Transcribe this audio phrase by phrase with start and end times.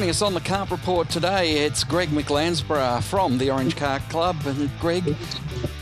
[0.00, 4.34] Joining us on the Cart Report today, it's Greg McLansborough from the Orange Kart Club.
[4.46, 5.14] And Greg,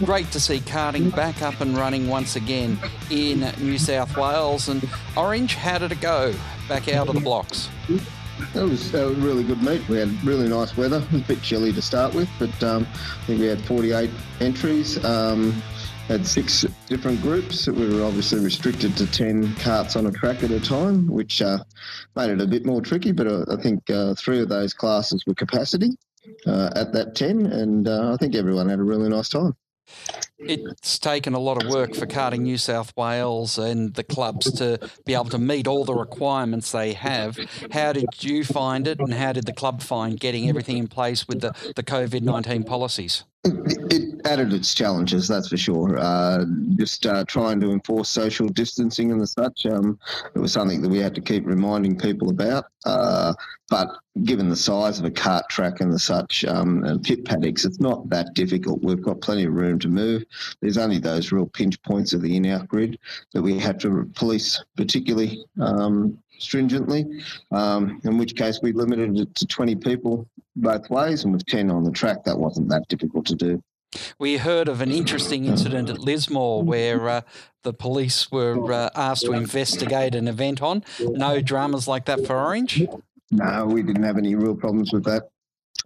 [0.04, 2.80] great to see karting back up and running once again
[3.12, 4.68] in New South Wales.
[4.68, 4.82] And
[5.16, 6.34] Orange, how did it go
[6.68, 7.68] back out of the blocks?
[7.88, 9.88] It was a really good meet.
[9.88, 10.96] We had really nice weather.
[10.96, 14.10] It was a bit chilly to start with, but um, I think we had 48
[14.40, 15.04] entries.
[15.04, 15.62] Um,
[16.08, 17.66] had six different groups.
[17.66, 21.58] We were obviously restricted to 10 karts on a track at a time, which uh,
[22.16, 23.12] made it a bit more tricky.
[23.12, 25.90] But uh, I think uh, three of those classes were capacity
[26.46, 29.54] uh, at that 10, and uh, I think everyone had a really nice time.
[30.38, 34.78] It's taken a lot of work for Karting New South Wales and the clubs to
[35.04, 37.38] be able to meet all the requirements they have.
[37.70, 41.26] How did you find it, and how did the club find getting everything in place
[41.26, 43.24] with the, the COVID 19 policies?
[43.44, 45.96] It added its challenges, that's for sure.
[45.96, 46.44] Uh,
[46.76, 49.98] just uh, trying to enforce social distancing and the such, um,
[50.34, 52.66] it was something that we had to keep reminding people about.
[52.84, 53.32] Uh,
[53.70, 53.88] but
[54.24, 57.80] given the size of a kart track and the such, um, and pit paddocks, it's
[57.80, 58.82] not that difficult.
[58.82, 60.24] We've got plenty of room to move.
[60.60, 62.98] There's only those real pinch points of the in-out grid
[63.32, 67.06] that we have to police particularly um, stringently,
[67.50, 71.70] um, in which case we limited it to 20 people both ways, and with 10
[71.70, 73.62] on the track, that wasn't that difficult to do.
[74.18, 77.20] We heard of an interesting incident at Lismore where uh,
[77.62, 80.84] the police were uh, asked to investigate an event on.
[81.00, 82.86] No dramas like that for Orange?
[83.30, 85.30] No, we didn't have any real problems with that.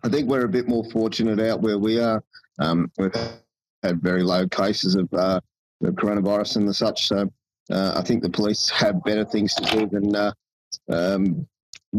[0.02, 2.22] I think we're a bit more fortunate out where we are.
[2.58, 3.14] Um, we've
[3.82, 5.40] had very low cases of uh,
[5.82, 7.30] coronavirus and the such, so
[7.70, 10.32] uh, I think the police have better things to do than uh,
[10.90, 11.46] um,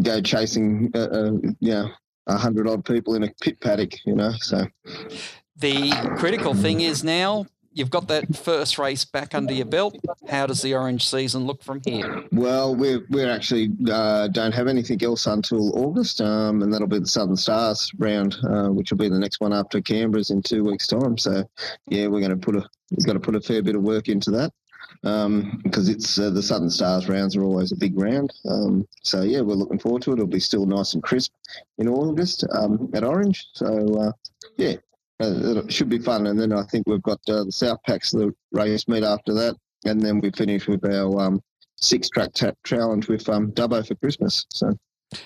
[0.01, 1.87] go chasing, uh, uh, yeah,
[2.27, 4.31] a hundred odd people in a pit paddock, you know.
[4.39, 4.67] So
[5.57, 9.95] the critical thing is now you've got that first race back under your belt.
[10.29, 12.23] How does the Orange season look from here?
[12.31, 16.99] Well, we're we're actually uh, don't have anything else until August, um, and that'll be
[16.99, 20.63] the Southern Stars round, uh, which will be the next one after Canberra's in two
[20.63, 21.17] weeks' time.
[21.17, 21.43] So,
[21.87, 24.07] yeah, we're going to put a we've got to put a fair bit of work
[24.07, 24.51] into that
[25.01, 28.31] because it's uh, the Southern Stars rounds are always a big round.
[28.49, 30.15] Um, so yeah, we're looking forward to it.
[30.15, 31.33] It'll be still nice and crisp
[31.77, 33.47] in August um, at Orange.
[33.53, 34.11] So uh,
[34.57, 34.75] yeah,
[35.21, 36.27] uh, it should be fun.
[36.27, 39.55] And then I think we've got uh, the South Packs the race meet after that,
[39.85, 41.41] and then we finish with our um,
[41.75, 42.31] six track
[42.63, 44.45] challenge with um, Dubbo for Christmas.
[44.53, 44.77] So.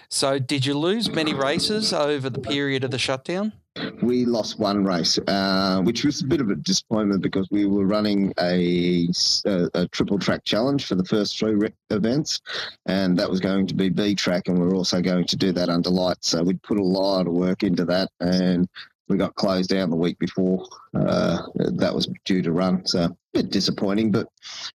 [0.09, 3.53] So, did you lose many races over the period of the shutdown?
[4.01, 7.85] We lost one race, uh, which was a bit of a disappointment because we were
[7.85, 9.07] running a,
[9.45, 12.39] a, a triple track challenge for the first three re- events,
[12.85, 15.51] and that was going to be B track, and we are also going to do
[15.53, 16.29] that under lights.
[16.29, 18.69] So we'd put a lot of work into that, and
[19.07, 22.85] we got closed down the week before uh, that was due to run.
[22.85, 24.27] So a bit disappointing, but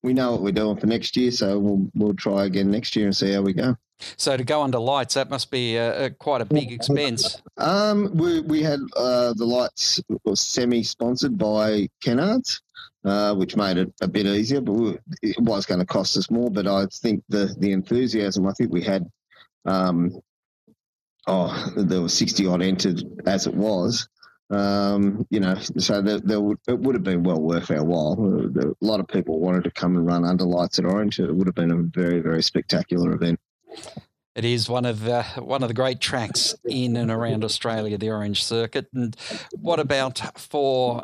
[0.03, 3.07] we know what we're doing for next year, so we'll we'll try again next year
[3.07, 3.77] and see how we go.
[4.17, 7.43] So to go under lights, that must be a, a quite a big expense.
[7.57, 12.61] Um, we we had uh, the lights was semi-sponsored by Kennards.
[13.03, 16.31] Uh, which made it a bit easier, but we, it was going to cost us
[16.31, 16.51] more.
[16.51, 19.11] But I think the the enthusiasm, I think we had
[19.65, 20.21] um,
[21.27, 24.09] oh, there were 60 odd entered as it was.
[24.51, 28.15] Um, you know, so there, there would, it would have been well worth our while.
[28.59, 31.21] A lot of people wanted to come and run under lights at Orange.
[31.21, 33.39] It would have been a very, very spectacular event.
[34.37, 38.11] It is one of the, one of the great tracks in and around Australia, the
[38.11, 38.87] Orange Circuit.
[38.95, 39.17] And
[39.61, 41.03] what about for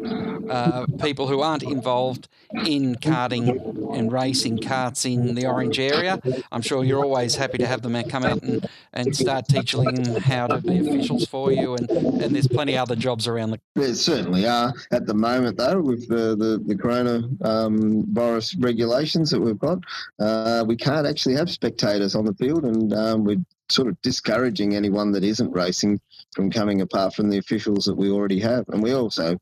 [0.48, 2.28] uh, people who aren't involved
[2.64, 6.20] in karting and racing karts in the Orange area?
[6.52, 10.46] I'm sure you're always happy to have them come out and, and start teaching how
[10.46, 11.74] to be officials for you.
[11.74, 13.60] And, and there's plenty other jobs around the.
[13.74, 19.30] There certainly are at the moment, though, with the the, the corona um, virus regulations
[19.30, 19.78] that we've got.
[20.20, 24.00] Uh, we can't actually have spectators on the field, and um, um, we're sort of
[24.02, 26.00] discouraging anyone that isn't racing
[26.34, 28.64] from coming apart from the officials that we already have.
[28.68, 29.36] And we also,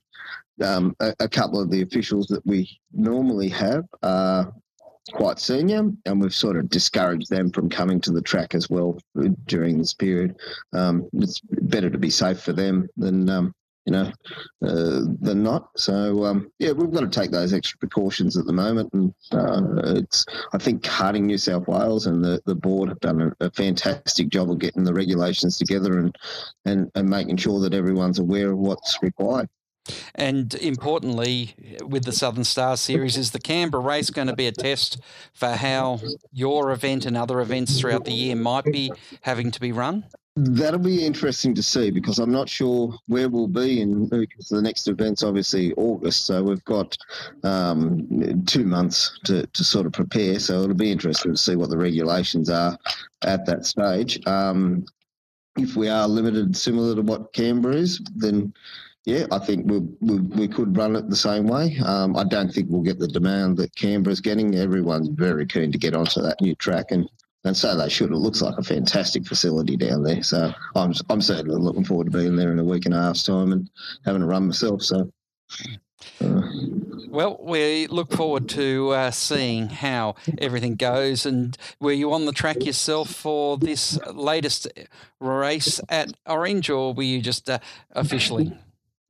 [0.63, 4.53] um, a, a, couple of the officials that we normally have are
[5.13, 8.99] quite senior, and we've sort of discouraged them from coming to the track as well
[9.47, 10.37] during this period.
[10.73, 13.55] Um, it's better to be safe for them than um,
[13.85, 14.13] you know,
[14.67, 15.69] uh, than not.
[15.77, 19.97] So um, yeah, we've got to take those extra precautions at the moment, and uh,
[19.97, 23.51] it's I think Karting New South Wales and the, the board have done a, a,
[23.51, 26.17] fantastic job of getting the regulations together and,
[26.65, 29.49] and and making sure that everyone's aware of what's required.
[30.15, 34.53] And importantly, with the Southern Star Series, is the Canberra race going to be a
[34.53, 34.99] test
[35.35, 36.01] for how
[36.33, 38.91] your event and other events throughout the year might be
[39.23, 40.07] having to be run?
[40.37, 44.61] That'll be interesting to see because I'm not sure where we'll be in because the
[44.61, 46.97] next event's obviously August, so we've got
[47.45, 50.41] um, two months to, to sort of prepare.
[50.41, 52.77] So it'll be interesting to see what the regulations are
[53.23, 54.27] at that stage.
[54.27, 54.85] Um,
[55.57, 58.53] if we are limited similar to what Canberra is, then
[59.05, 61.79] yeah, I think we, we, we could run it the same way.
[61.85, 64.57] Um, I don't think we'll get the demand that Canberra's getting.
[64.57, 67.09] Everyone's very keen to get onto that new track, and,
[67.45, 68.11] and so they should.
[68.11, 70.23] It looks like a fantastic facility down there.
[70.23, 73.23] So I'm I'm certainly looking forward to being there in a week and a half's
[73.25, 73.71] time and
[74.05, 74.83] having a run myself.
[74.83, 75.11] So.
[76.21, 76.43] Uh,
[77.09, 81.25] well, we look forward to uh, seeing how everything goes.
[81.25, 84.67] And were you on the track yourself for this latest
[85.21, 87.61] race at Orange, or were you just uh,
[87.93, 88.53] officially?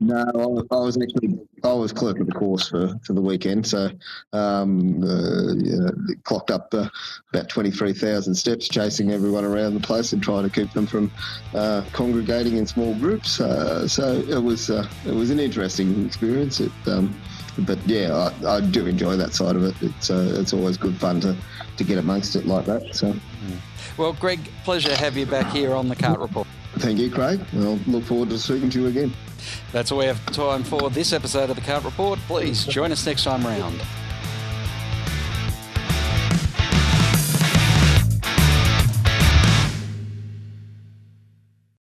[0.04, 3.90] No, I was actually I was clerk of the course for, for the weekend, so
[4.34, 6.88] um, uh, clocked up uh,
[7.32, 10.86] about twenty three thousand steps, chasing everyone around the place and trying to keep them
[10.86, 11.10] from
[11.54, 13.40] uh, congregating in small groups.
[13.40, 16.60] Uh, so it was uh, it was an interesting experience.
[16.60, 17.18] It, um,
[17.60, 19.74] but yeah, I, I, do enjoy that side of it.
[19.80, 21.34] It's uh, it's always good fun to,
[21.78, 22.94] to get amongst it like that.
[22.94, 23.14] So,
[23.96, 26.46] well, Greg, pleasure to have you back here on the Cart Report.
[26.78, 27.40] Thank you, Craig.
[27.54, 29.12] I'll look forward to speaking to you again.
[29.72, 32.18] That's all we have time for this episode of the Cart Report.
[32.26, 33.80] Please join us next time round.